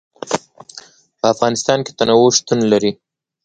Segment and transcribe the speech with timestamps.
[1.19, 2.91] په افغانستان کې تنوع شتون لري.